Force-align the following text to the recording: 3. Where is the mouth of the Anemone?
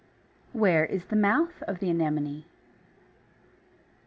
3. 0.53 0.59
Where 0.61 0.83
is 0.83 1.05
the 1.05 1.15
mouth 1.15 1.61
of 1.67 1.77
the 1.77 1.87
Anemone? 1.87 2.45